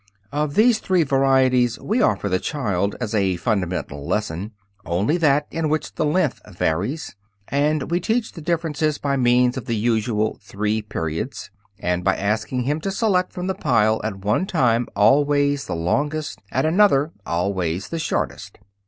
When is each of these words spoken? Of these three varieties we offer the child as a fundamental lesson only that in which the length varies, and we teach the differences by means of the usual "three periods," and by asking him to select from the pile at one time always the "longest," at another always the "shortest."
Of 0.31 0.55
these 0.55 0.79
three 0.79 1.03
varieties 1.03 1.77
we 1.77 2.01
offer 2.01 2.27
the 2.27 2.39
child 2.39 2.95
as 2.99 3.13
a 3.13 3.35
fundamental 3.35 4.03
lesson 4.03 4.51
only 4.83 5.15
that 5.17 5.45
in 5.51 5.69
which 5.69 5.93
the 5.93 6.05
length 6.05 6.41
varies, 6.57 7.15
and 7.49 7.91
we 7.91 7.99
teach 7.99 8.31
the 8.31 8.41
differences 8.41 8.97
by 8.97 9.15
means 9.15 9.57
of 9.57 9.65
the 9.65 9.75
usual 9.75 10.39
"three 10.41 10.81
periods," 10.81 11.51
and 11.77 12.03
by 12.03 12.15
asking 12.15 12.63
him 12.63 12.81
to 12.81 12.89
select 12.89 13.31
from 13.31 13.45
the 13.45 13.53
pile 13.53 14.01
at 14.03 14.15
one 14.25 14.47
time 14.47 14.87
always 14.95 15.67
the 15.67 15.75
"longest," 15.75 16.39
at 16.51 16.65
another 16.65 17.11
always 17.23 17.89
the 17.89 17.99
"shortest." 17.99 18.57